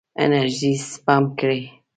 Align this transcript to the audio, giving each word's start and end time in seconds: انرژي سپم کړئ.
انرژي 0.23 0.73
سپم 0.91 1.23
کړئ. 1.39 1.61